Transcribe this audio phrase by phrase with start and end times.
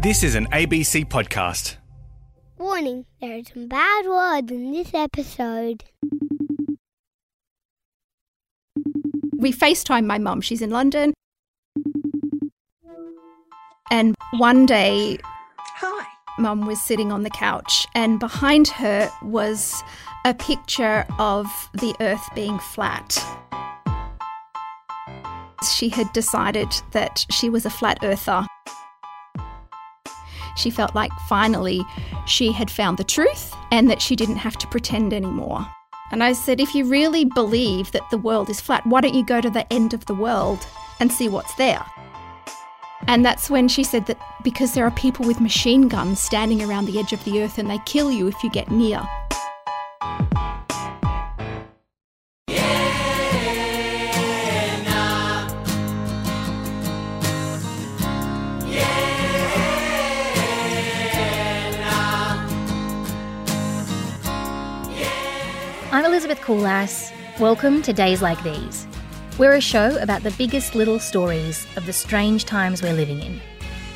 [0.00, 1.76] This is an ABC podcast.
[2.56, 5.84] Warning, there are some bad words in this episode.
[9.36, 10.40] We FaceTime my mum.
[10.40, 11.14] She's in London.
[13.90, 15.18] And one day,
[15.58, 16.06] Hi.
[16.38, 19.82] mum was sitting on the couch, and behind her was
[20.24, 23.18] a picture of the earth being flat.
[25.76, 28.46] She had decided that she was a flat earther.
[30.58, 31.82] She felt like finally
[32.26, 35.66] she had found the truth and that she didn't have to pretend anymore.
[36.10, 39.24] And I said, if you really believe that the world is flat, why don't you
[39.24, 40.66] go to the end of the world
[41.00, 41.84] and see what's there?
[43.06, 46.86] And that's when she said that because there are people with machine guns standing around
[46.86, 49.06] the edge of the earth and they kill you if you get near.
[66.48, 67.40] Elizabeth Coulas.
[67.40, 68.86] Welcome to Days Like These.
[69.38, 73.40] We're a show about the biggest little stories of the strange times we're living in.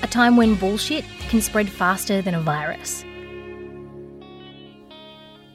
[0.03, 3.05] A time when bullshit can spread faster than a virus.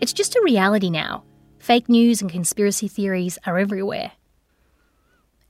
[0.02, 1.24] It's just a reality now.
[1.60, 4.12] Fake news and conspiracy theories are everywhere.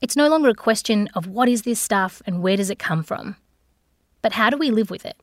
[0.00, 3.02] It's no longer a question of what is this stuff and where does it come
[3.02, 3.36] from,
[4.22, 5.16] but how do we live with it?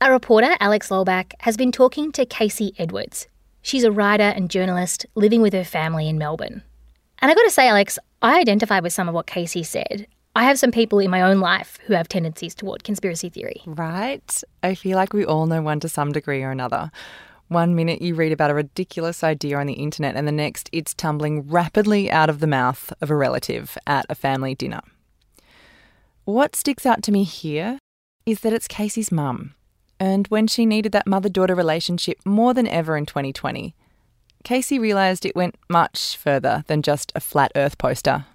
[0.00, 3.28] Our reporter, Alex Lowback, has been talking to Casey Edwards.
[3.66, 6.62] She's a writer and journalist living with her family in Melbourne.
[7.18, 10.06] And I got to say, Alex, I identify with some of what Casey said.
[10.36, 13.62] I have some people in my own life who have tendencies toward conspiracy theory.
[13.66, 14.40] Right?
[14.62, 16.92] I feel like we all know one to some degree or another.
[17.48, 20.94] One minute you read about a ridiculous idea on the internet, and the next it's
[20.94, 24.82] tumbling rapidly out of the mouth of a relative at a family dinner.
[26.24, 27.80] What sticks out to me here
[28.26, 29.56] is that it's Casey's mum.
[29.98, 33.74] And when she needed that mother daughter relationship more than ever in 2020,
[34.44, 38.26] Casey realised it went much further than just a flat earth poster.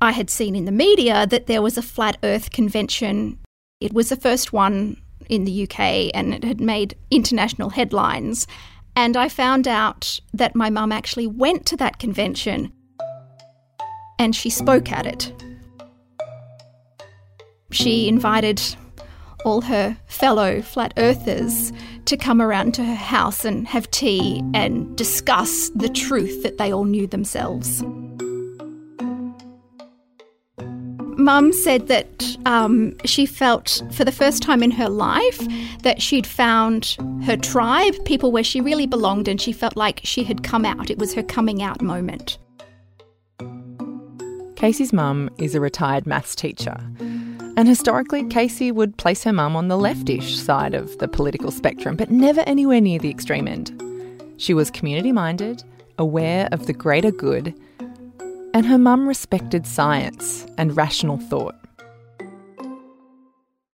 [0.00, 3.38] I had seen in the media that there was a flat earth convention.
[3.80, 4.96] It was the first one
[5.28, 8.46] in the UK and it had made international headlines.
[8.96, 12.72] And I found out that my mum actually went to that convention
[14.18, 15.32] and she spoke at it.
[17.70, 18.60] She invited
[19.44, 21.72] all her fellow flat earthers
[22.06, 26.72] to come around to her house and have tea and discuss the truth that they
[26.72, 27.82] all knew themselves.
[31.20, 35.38] Mum said that um, she felt for the first time in her life
[35.82, 40.24] that she'd found her tribe, people where she really belonged, and she felt like she
[40.24, 40.90] had come out.
[40.90, 42.38] It was her coming out moment.
[44.56, 46.76] Casey's mum is a retired maths teacher.
[47.60, 51.94] And historically, Casey would place her mum on the leftish side of the political spectrum,
[51.94, 53.70] but never anywhere near the extreme end.
[54.38, 55.62] She was community minded,
[55.98, 57.54] aware of the greater good,
[58.54, 61.54] and her mum respected science and rational thought.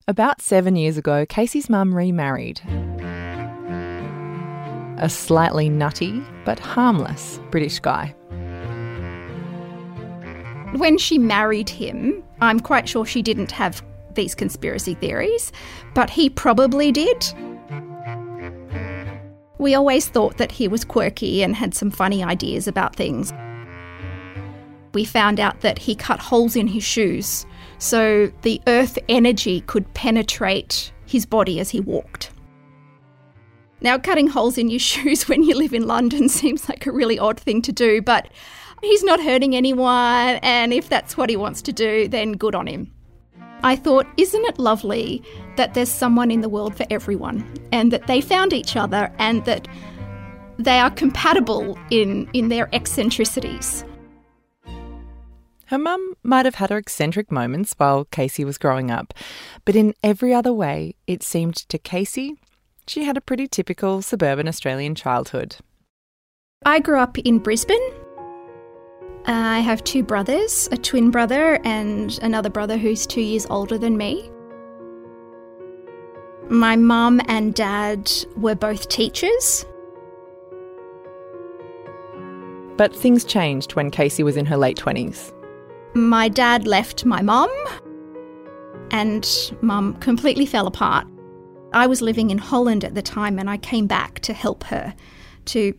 [0.07, 2.61] About seven years ago, Casey's mum remarried.
[4.97, 8.15] A slightly nutty but harmless British guy.
[10.73, 13.83] When she married him, I'm quite sure she didn't have
[14.13, 15.51] these conspiracy theories,
[15.93, 17.25] but he probably did.
[19.57, 23.33] We always thought that he was quirky and had some funny ideas about things.
[24.93, 27.45] We found out that he cut holes in his shoes
[27.77, 32.31] so the earth energy could penetrate his body as he walked.
[33.81, 37.19] Now, cutting holes in your shoes when you live in London seems like a really
[37.19, 38.29] odd thing to do, but
[38.81, 42.67] he's not hurting anyone, and if that's what he wants to do, then good on
[42.67, 42.91] him.
[43.63, 45.23] I thought, isn't it lovely
[45.57, 49.43] that there's someone in the world for everyone, and that they found each other, and
[49.45, 49.67] that
[50.57, 53.83] they are compatible in, in their eccentricities?
[55.67, 59.13] Her mum might have had her eccentric moments while Casey was growing up,
[59.65, 62.35] but in every other way, it seemed to Casey
[62.87, 65.57] she had a pretty typical suburban Australian childhood.
[66.65, 67.81] I grew up in Brisbane.
[69.27, 73.97] I have two brothers, a twin brother and another brother who's two years older than
[73.97, 74.29] me.
[76.49, 79.65] My mum and dad were both teachers.
[82.77, 85.33] But things changed when Casey was in her late 20s.
[85.95, 87.49] My dad left my mum,
[88.91, 89.27] and
[89.61, 91.07] mum completely fell apart.
[91.73, 94.93] I was living in Holland at the time, and I came back to help her
[95.45, 95.73] to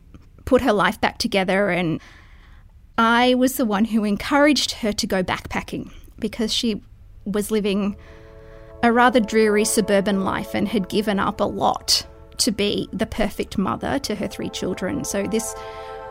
[0.47, 1.69] put her life back together.
[1.69, 2.01] And
[2.99, 6.83] I was the one who encouraged her to go backpacking because she
[7.25, 7.97] was living
[8.83, 12.07] a rather dreary suburban life and had given up a lot
[12.39, 15.05] to be the perfect mother to her three children.
[15.05, 15.55] So this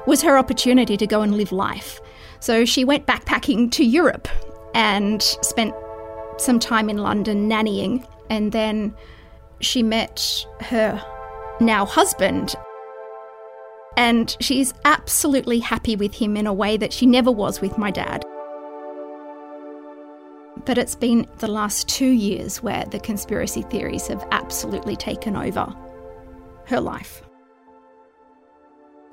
[0.06, 2.00] was her opportunity to go and live life.
[2.40, 4.28] So she went backpacking to Europe
[4.74, 5.74] and spent
[6.38, 8.06] some time in London nannying.
[8.30, 8.94] And then
[9.62, 11.04] she met her
[11.60, 12.56] now husband.
[13.98, 17.92] And she's absolutely happy with him in a way that she never was with my
[17.92, 18.26] dad.
[20.66, 25.74] But it's been the last two years where the conspiracy theories have absolutely taken over
[26.66, 27.22] her life.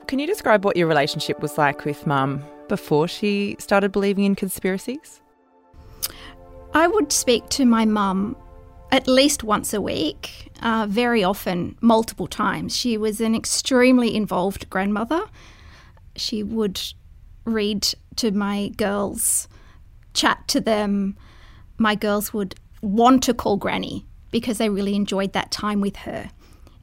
[0.06, 4.34] Can you describe what your relationship was like with mum before she started believing in
[4.34, 5.20] conspiracies?
[6.74, 8.36] I would speak to my mum
[8.92, 12.76] at least once a week, uh, very often, multiple times.
[12.76, 15.22] She was an extremely involved grandmother.
[16.14, 16.78] She would
[17.46, 19.48] read to my girls,
[20.12, 21.16] chat to them.
[21.78, 26.30] My girls would want to call Granny because they really enjoyed that time with her.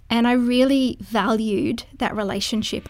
[0.10, 2.90] And I really valued that relationship.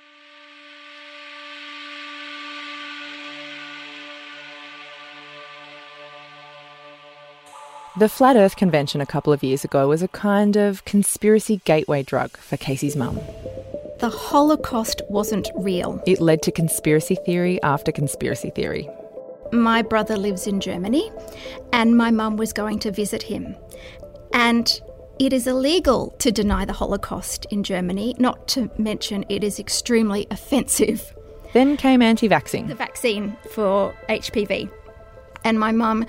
[7.98, 12.04] The Flat Earth Convention a couple of years ago was a kind of conspiracy gateway
[12.04, 13.20] drug for Casey's mum.
[14.00, 16.02] The Holocaust wasn't real.
[16.06, 18.88] It led to conspiracy theory after conspiracy theory.
[19.52, 21.12] My brother lives in Germany,
[21.74, 23.56] and my mum was going to visit him.
[24.34, 24.80] And
[25.18, 30.28] it is illegal to deny the Holocaust in Germany, not to mention it is extremely
[30.30, 31.14] offensive.
[31.54, 32.68] Then came anti vaxxing.
[32.68, 34.70] The vaccine for HPV.
[35.44, 36.06] And my mum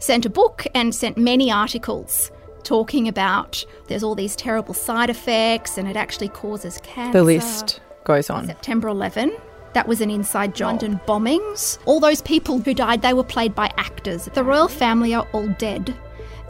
[0.00, 2.32] sent a book and sent many articles
[2.64, 7.18] talking about there's all these terrible side effects and it actually causes cancer.
[7.18, 8.46] The list goes on.
[8.46, 9.32] September 11.
[9.72, 10.82] That was an inside job.
[10.82, 11.78] London bombings.
[11.86, 14.28] All those people who died, they were played by actors.
[14.34, 15.94] The royal family are all dead.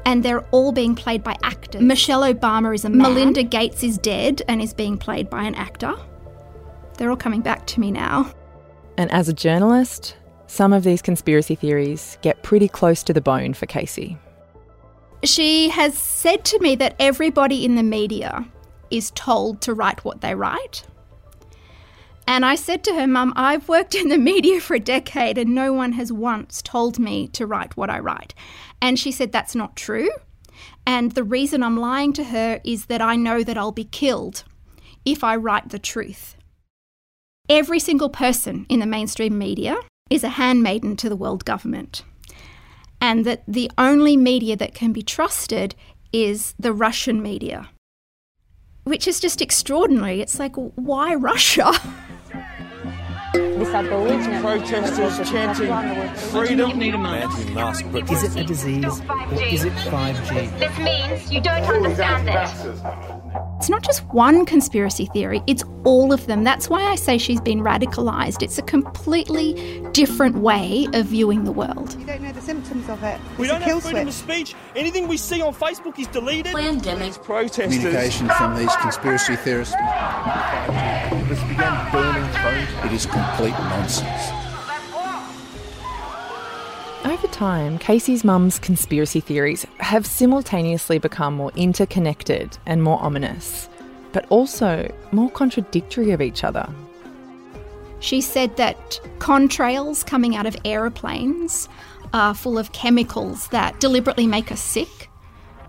[0.07, 1.83] And they're all being played by actors.
[1.83, 3.15] Michelle Obama is a man.
[3.15, 5.95] Melinda Gates is dead and is being played by an actor.
[6.97, 8.33] They're all coming back to me now.
[8.97, 10.17] And as a journalist,
[10.51, 14.19] some of these conspiracy theories get pretty close to the bone for Casey.
[15.23, 18.45] She has said to me that everybody in the media
[18.91, 20.83] is told to write what they write.
[22.27, 25.55] And I said to her, Mum, I've worked in the media for a decade and
[25.55, 28.35] no one has once told me to write what I write.
[28.83, 30.11] And she said, That's not true.
[30.85, 34.43] And the reason I'm lying to her is that I know that I'll be killed
[35.05, 36.37] if I write the truth.
[37.49, 39.77] Every single person in the mainstream media
[40.11, 42.03] is a handmaiden to the world government.
[43.01, 45.75] And that the only media that can be trusted
[46.13, 47.71] is the Russian media,
[48.85, 50.21] which is just extraordinary.
[50.21, 51.73] It's like, why Russia?
[53.33, 55.73] This Aboriginal protesters chanting
[56.31, 56.83] freedom.
[56.83, 60.59] Anti-mask Is it a disease or is it 5G?
[60.59, 63.20] This means you don't understand this.
[63.59, 66.45] It's not just one conspiracy theory, it's all of them.
[66.45, 68.43] That's why I say she's been radicalised.
[68.43, 71.97] It's a completely different way of viewing the world.
[71.99, 73.21] You don't know the symptoms of it.
[73.39, 74.55] We It's a don't kill have freedom of speech.
[74.75, 76.55] Anything we see on Facebook is deleted.
[76.55, 77.13] Pandemic.
[77.23, 77.77] Protesters.
[77.77, 79.75] communication from these conspiracy theorists.
[81.29, 82.85] This began burning phones.
[82.87, 84.40] It is complete nonsense.
[87.05, 93.71] Over time, Casey's mum's conspiracy theories have simultaneously become more interconnected and more ominous,
[94.13, 96.69] but also more contradictory of each other.
[98.01, 101.71] She said that contrails coming out of aeroplanes
[102.13, 105.09] are full of chemicals that deliberately make us sick.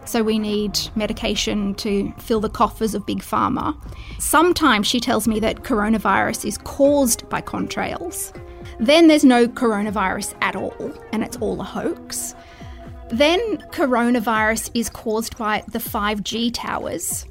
[0.04, 3.78] So we need medication to fill the coffers of Big Pharma.
[4.20, 8.36] Sometimes she tells me that coronavirus is caused by contrails.
[8.82, 12.34] Then there's no coronavirus at all, and it's all a hoax.
[13.10, 17.28] Then coronavirus is caused by the 5G towers.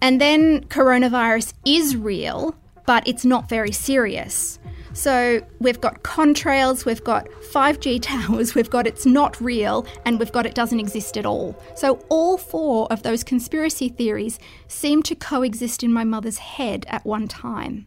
[0.00, 4.58] And then coronavirus is real, but it's not very serious.
[4.92, 10.32] So we've got contrails, we've got 5G towers, we've got it's not real, and we've
[10.32, 11.56] got it doesn't exist at all.
[11.76, 17.06] So all four of those conspiracy theories seem to coexist in my mother's head at
[17.06, 17.86] one time.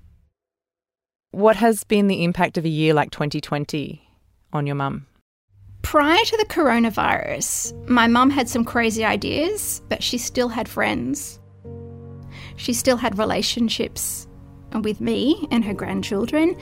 [1.31, 4.01] What has been the impact of a year like 2020
[4.53, 5.07] on your mum?
[5.81, 11.39] Prior to the coronavirus, my mum had some crazy ideas, but she still had friends.
[12.55, 14.27] She still had relationships
[14.81, 16.55] with me and her grandchildren,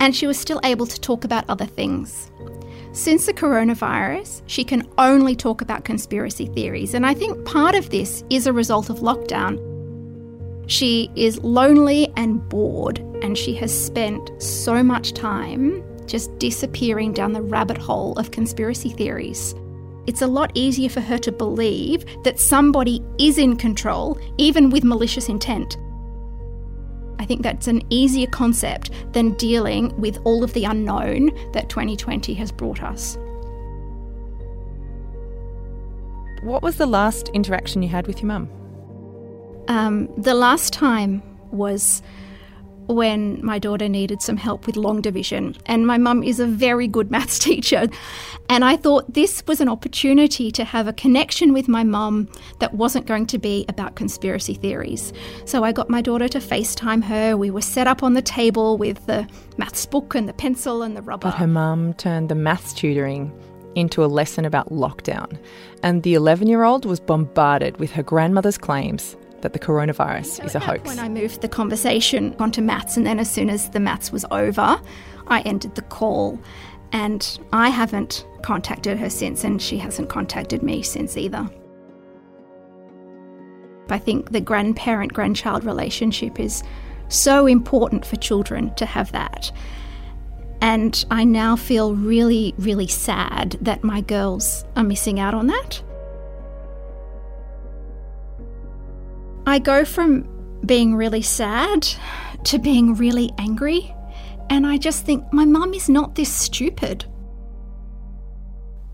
[0.00, 2.30] and she was still able to talk about other things.
[2.92, 7.90] Since the coronavirus, she can only talk about conspiracy theories, and I think part of
[7.90, 9.71] this is a result of lockdown.
[10.66, 17.32] She is lonely and bored, and she has spent so much time just disappearing down
[17.32, 19.54] the rabbit hole of conspiracy theories.
[20.06, 24.84] It's a lot easier for her to believe that somebody is in control, even with
[24.84, 25.76] malicious intent.
[27.18, 32.34] I think that's an easier concept than dealing with all of the unknown that 2020
[32.34, 33.16] has brought us.
[36.42, 38.48] What was the last interaction you had with your mum?
[39.72, 42.02] Um, the last time was
[42.88, 46.86] when my daughter needed some help with long division, and my mum is a very
[46.86, 47.88] good maths teacher.
[48.50, 52.74] And I thought this was an opportunity to have a connection with my mum that
[52.74, 55.10] wasn't going to be about conspiracy theories.
[55.46, 57.38] So I got my daughter to FaceTime her.
[57.38, 59.26] We were set up on the table with the
[59.56, 61.28] maths book and the pencil and the rubber.
[61.28, 63.32] But her mum turned the maths tutoring
[63.74, 65.38] into a lesson about lockdown,
[65.82, 70.44] and the 11 year old was bombarded with her grandmother's claims that the coronavirus So
[70.44, 70.84] is a hoax.
[70.88, 74.24] When I moved the conversation onto maths, and then as soon as the maths was
[74.30, 74.80] over,
[75.26, 76.40] I ended the call.
[76.92, 81.48] And I haven't contacted her since, and she hasn't contacted me since either.
[83.88, 86.62] I think the grandparent grandchild relationship is
[87.08, 89.52] so important for children to have that.
[90.60, 95.82] And I now feel really, really sad that my girls are missing out on that.
[99.46, 100.28] I go from
[100.64, 101.88] being really sad
[102.44, 103.94] to being really angry,
[104.50, 107.04] and I just think my mum is not this stupid.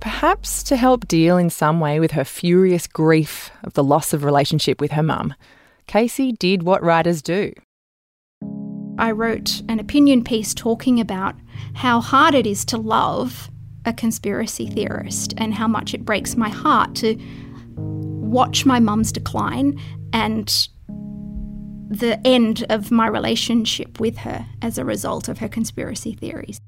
[0.01, 4.25] Perhaps to help deal in some way with her furious grief of the loss of
[4.25, 5.35] relationship with her mum,
[5.87, 7.53] Casey did what writers do.
[8.99, 11.35] I wrote an opinion piece talking about
[11.75, 13.51] how hard it is to love
[13.85, 17.19] a conspiracy theorist and how much it breaks my heart to
[18.31, 19.79] watch my mum's decline
[20.13, 20.69] and
[21.91, 26.61] the end of my relationship with her as a result of her conspiracy theories.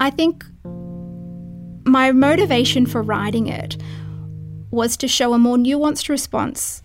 [0.00, 0.44] I think
[1.84, 3.76] my motivation for writing it
[4.70, 6.82] was to show a more nuanced response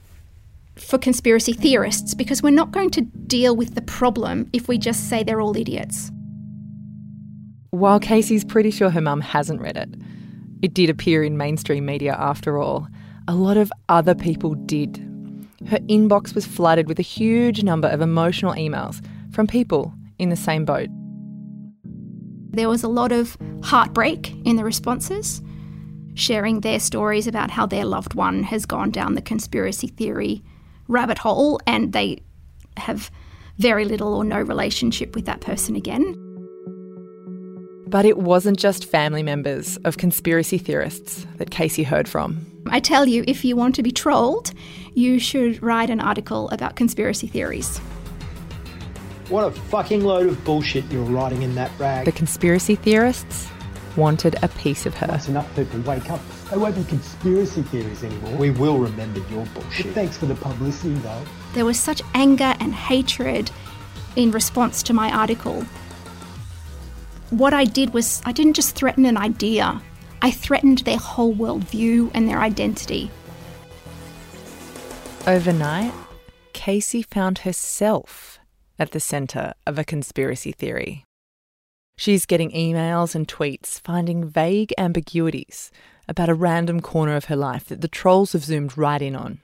[0.76, 5.10] for conspiracy theorists because we're not going to deal with the problem if we just
[5.10, 6.12] say they're all idiots.
[7.72, 9.90] While Casey's pretty sure her mum hasn't read it,
[10.62, 12.88] it did appear in mainstream media after all.
[13.30, 14.98] A lot of other people did.
[15.68, 20.36] Her inbox was flooded with a huge number of emotional emails from people in the
[20.36, 20.90] same boat.
[22.50, 25.44] There was a lot of heartbreak in the responses,
[26.16, 30.42] sharing their stories about how their loved one has gone down the conspiracy theory
[30.88, 32.24] rabbit hole and they
[32.78, 33.12] have
[33.60, 36.16] very little or no relationship with that person again.
[37.86, 42.44] But it wasn't just family members of conspiracy theorists that Casey heard from.
[42.72, 44.54] I tell you, if you want to be trolled,
[44.94, 47.78] you should write an article about conspiracy theories.
[49.30, 52.06] What a fucking load of bullshit you're writing in that rag.
[52.06, 53.48] The conspiracy theorists
[53.96, 55.08] wanted a piece of her.
[55.08, 58.36] Once enough people wake up, they won't be conspiracy theories anymore.
[58.38, 59.94] We will remember your But bullshit.
[59.94, 61.22] thanks for the publicity, though.
[61.54, 63.52] There was such anger and hatred
[64.16, 65.64] in response to my article.
[67.30, 69.80] What I did was, I didn't just threaten an idea,
[70.22, 73.10] I threatened their whole worldview and their identity.
[75.26, 75.94] Overnight,
[76.54, 78.40] Casey found herself
[78.78, 81.04] at the centre of a conspiracy theory.
[81.98, 85.72] She's getting emails and tweets finding vague ambiguities
[86.08, 89.40] about a random corner of her life that the trolls have zoomed right in on.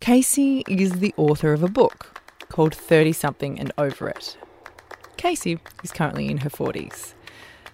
[0.00, 4.38] Casey is the author of a book called 30 Something and Over It.
[5.16, 7.14] Casey is currently in her 40s.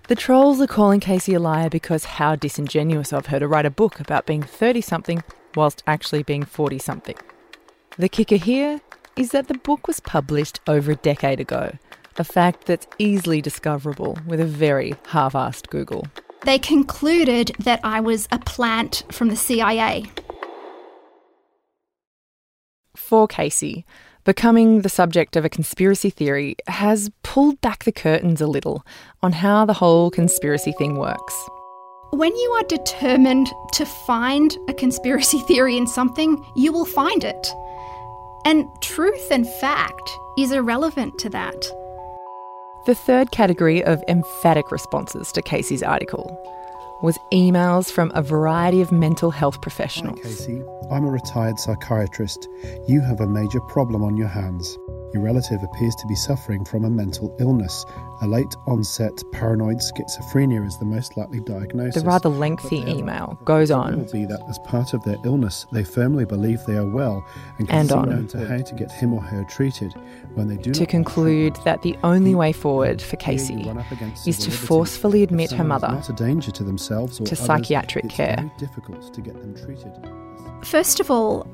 [0.08, 3.70] The trolls are calling Casey a liar because how disingenuous of her to write a
[3.70, 5.24] book about being 30 something
[5.56, 7.16] whilst actually being 40 something.
[7.98, 8.80] The kicker here
[9.16, 11.72] is that the book was published over a decade ago,
[12.18, 16.06] a fact that's easily discoverable with a very half assed Google.
[16.42, 20.04] They concluded that I was a plant from the CIA.
[22.94, 23.84] For Casey,
[24.26, 28.84] becoming the subject of a conspiracy theory has pulled back the curtains a little
[29.22, 31.48] on how the whole conspiracy thing works.
[32.10, 37.54] When you are determined to find a conspiracy theory in something, you will find it.
[38.44, 41.64] And truth and fact is irrelevant to that.
[42.86, 46.36] The third category of emphatic responses to Casey's article
[47.02, 50.18] was emails from a variety of mental health professionals.
[50.20, 52.48] Casey, I'm a retired psychiatrist.
[52.86, 54.78] You have a major problem on your hands.
[55.16, 57.86] Your relative appears to be suffering from a mental illness.
[58.20, 62.02] A late onset paranoid schizophrenia is the most likely diagnosis.
[62.02, 63.96] The rather lengthy email goes on.
[63.96, 67.24] will be that as part of their illness, they firmly believe they are well
[67.58, 68.10] and can And see on.
[68.10, 69.94] known to how to get him or her treated.
[70.34, 73.90] When they do To not conclude that the only way forward for Casey run up
[73.90, 77.46] against is to forcefully admit her mother not a danger to themselves or to others,
[77.46, 78.36] psychiatric it's care.
[78.36, 79.92] very difficult to get them treated.
[80.62, 81.46] First of all,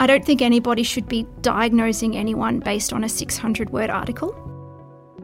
[0.00, 4.38] I don't think anybody should be diagnosing anyone based on a 600 word article.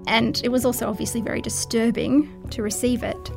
[0.06, 3.30] And it was also obviously very disturbing to receive it.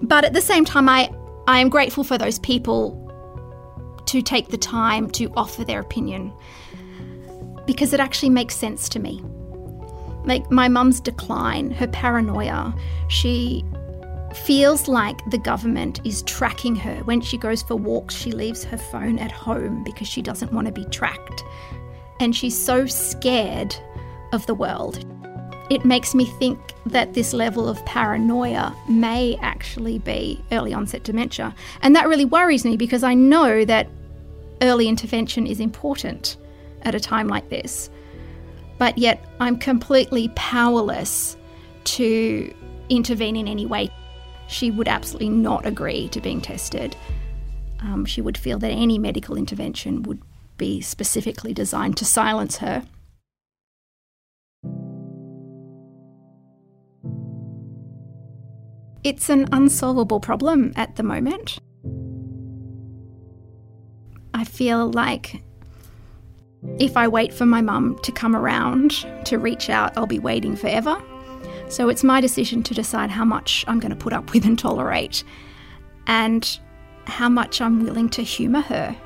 [0.00, 1.10] But at the same time, I,
[1.48, 3.02] I am grateful for those people
[4.06, 6.32] to take the time to offer their opinion
[7.66, 9.22] because it actually makes sense to me.
[10.24, 12.74] Like my mum's decline, her paranoia,
[13.08, 13.64] she
[14.34, 16.96] feels like the government is tracking her.
[17.04, 20.66] When she goes for walks, she leaves her phone at home because she doesn't want
[20.66, 21.44] to be tracked.
[22.20, 23.74] And she's so scared
[24.32, 25.04] of the world.
[25.68, 31.54] It makes me think that this level of paranoia may actually be early onset dementia.
[31.82, 33.88] And that really worries me because I know that
[34.62, 36.36] early intervention is important
[36.82, 37.90] at a time like this.
[38.78, 41.36] But yet I'm completely powerless
[41.84, 42.54] to
[42.88, 43.90] intervene in any way.
[44.48, 46.96] She would absolutely not agree to being tested.
[47.80, 50.22] Um, she would feel that any medical intervention would
[50.56, 52.84] be specifically designed to silence her.
[59.04, 61.58] It's an unsolvable problem at the moment.
[64.34, 65.42] I feel like
[66.78, 70.56] if I wait for my mum to come around to reach out, I'll be waiting
[70.56, 71.00] forever.
[71.68, 74.58] So it's my decision to decide how much I'm going to put up with and
[74.58, 75.24] tolerate,
[76.06, 76.58] and
[77.06, 78.96] how much I'm willing to humour her.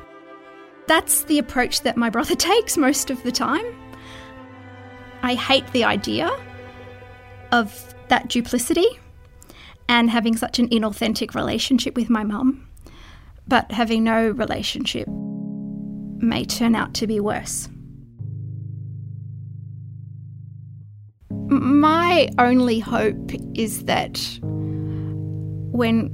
[0.87, 3.65] That's the approach that my brother takes most of the time.
[5.23, 6.31] I hate the idea
[7.53, 8.87] of that duplicity
[9.89, 12.69] and having such an inauthentic relationship with my mum,
[13.49, 17.69] but having no relationship may turn out to be worse.
[21.81, 26.11] My only hope is that when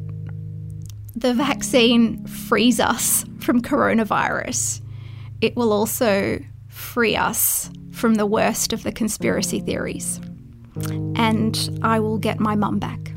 [1.16, 4.80] the vaccine frees us from coronavirus,
[5.40, 10.20] it will also free us from the worst of the conspiracy theories.
[11.16, 13.12] And I will get my mum back.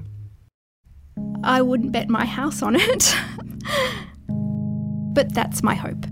[1.43, 3.15] I wouldn't bet my house on it,
[5.13, 6.03] but that's my hope.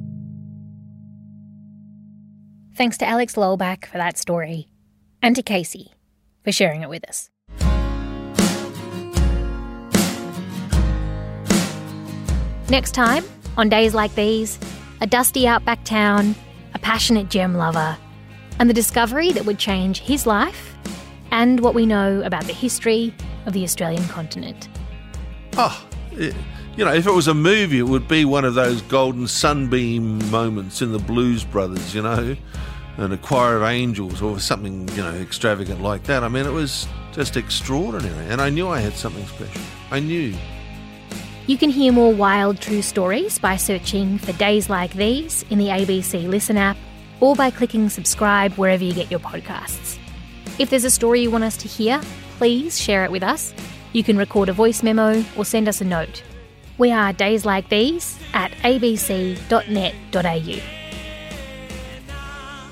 [2.76, 4.68] Thanks to Alex Lowback for that story,
[5.24, 5.94] and to Casey
[6.48, 7.30] for sharing it with us.
[12.70, 13.26] Next time,
[13.58, 14.58] on days like these,
[15.02, 16.36] a dusty outback town,
[16.74, 17.98] a passionate gem lover,
[18.60, 20.74] and the discovery that would change his life
[21.32, 23.14] and what we know about the history
[23.46, 24.70] of the Australian continent.
[25.58, 26.32] Oh, you
[26.78, 30.82] know, if it was a movie, it would be one of those golden sunbeam moments
[30.82, 32.38] in the Blues Brothers, you know,
[32.98, 36.24] and a choir of angels or something, you know, extravagant like that.
[36.24, 39.62] I mean, it was just extraordinary, and I knew I had something special.
[39.92, 40.36] I knew.
[41.48, 45.68] You can hear more wild true stories by searching for Days Like These in the
[45.68, 46.76] ABC Listen app
[47.22, 49.98] or by clicking subscribe wherever you get your podcasts.
[50.60, 52.02] If there's a story you want us to hear,
[52.38, 53.54] please share it with us.
[53.94, 56.22] You can record a voice memo or send us a note.
[56.78, 59.38] We are Days Like These at abc.net.au.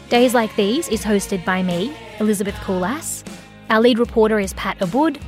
[0.10, 3.24] Days Like These is hosted by me, Elizabeth Coulas.
[3.72, 5.20] Our lead reporter is Pat Abboud,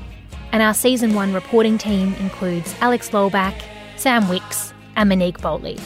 [0.51, 3.59] and our season one reporting team includes Alex Lowback,
[3.95, 5.79] Sam Wicks, and Monique Bowley.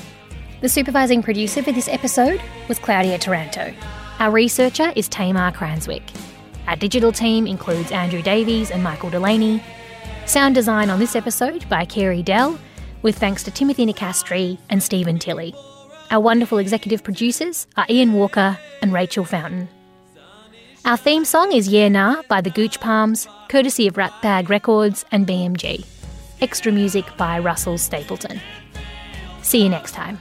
[0.59, 3.73] The supervising producer for this episode was Claudia Taranto.
[4.19, 6.03] Our researcher is Tamar Cranswick.
[6.67, 9.63] Our digital team includes Andrew Davies and Michael Delaney.
[10.25, 12.59] Sound design on this episode by Kerry Dell,
[13.03, 15.55] with thanks to Timothy Nicastri and Stephen Tilley.
[16.11, 19.69] Our wonderful executive producers are Ian Walker and Rachel Fountain.
[20.83, 25.25] Our theme song is Yeah Nah by the Gooch Palms, courtesy of Ratbag Records and
[25.25, 25.85] BMG.
[26.41, 28.41] Extra music by Russell Stapleton.
[29.41, 30.19] See you next time.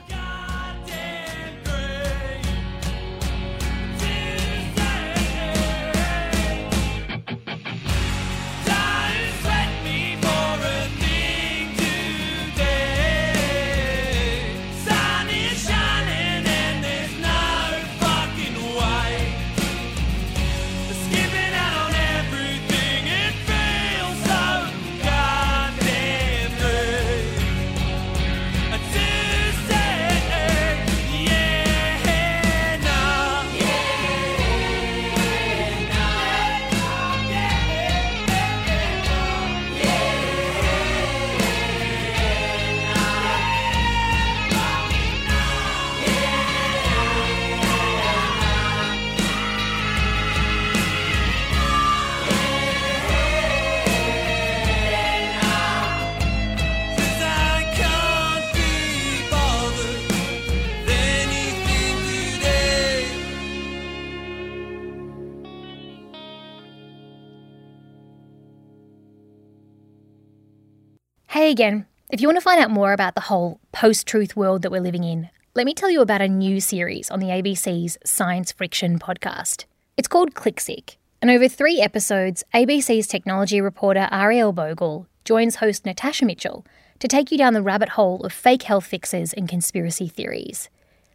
[71.50, 71.86] Again.
[72.10, 74.80] If you want to find out more about the whole post truth world that we're
[74.80, 79.00] living in, let me tell you about a new series on the ABC's Science Friction
[79.00, 79.64] podcast.
[79.96, 86.24] It's called ClickSick, and over three episodes, ABC's technology reporter Ariel Bogle joins host Natasha
[86.24, 86.64] Mitchell
[87.00, 90.68] to take you down the rabbit hole of fake health fixes and conspiracy theories.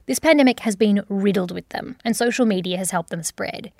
[0.06, 3.72] This pandemic has been riddled with them, and social media has helped them spread.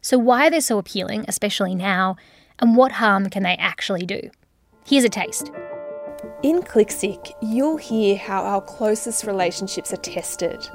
[0.00, 2.14] So, why are they so appealing, especially now,
[2.60, 4.30] and what harm can they actually do?
[4.86, 5.50] Here's a taste.
[6.42, 10.68] In ClickSick, you'll hear how our closest relationships are tested.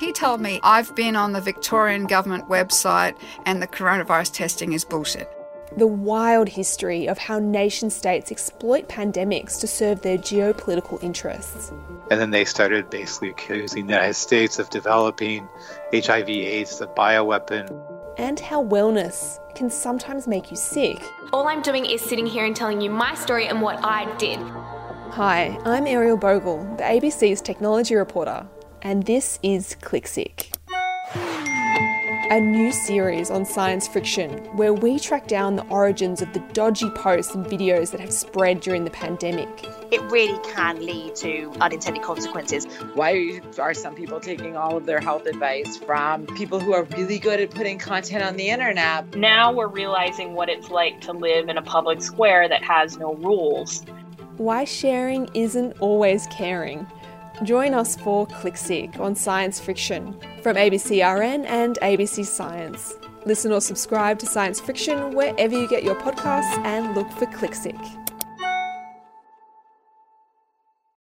[0.00, 4.84] He told me, I've been on the Victorian government website and the coronavirus testing is
[4.84, 5.30] bullshit.
[5.76, 11.72] The wild history of how nation states exploit pandemics to serve their geopolitical interests.
[12.10, 15.48] And then they started basically accusing the United States of developing
[15.92, 17.68] HIV AIDS as a bioweapon.
[18.16, 21.02] And how wellness can sometimes make you sick.
[21.32, 24.38] All I'm doing is sitting here and telling you my story and what I did.
[25.16, 28.46] Hi, I'm Ariel Bogle, the ABC's technology reporter,
[28.82, 30.54] and this is ClickSick.
[32.30, 36.90] A new series on science friction where we track down the origins of the dodgy
[36.90, 39.48] posts and videos that have spread during the pandemic.
[39.90, 42.66] It really can lead to unintended consequences.
[42.92, 47.18] Why are some people taking all of their health advice from people who are really
[47.18, 49.16] good at putting content on the internet?
[49.16, 53.14] Now we're realizing what it's like to live in a public square that has no
[53.14, 53.82] rules
[54.38, 56.86] why sharing isn't always caring.
[57.42, 62.94] Join us for ClickSick on Science Friction from ABCRN and ABC Science.
[63.26, 68.05] Listen or subscribe to Science Friction wherever you get your podcasts and look for ClickSick.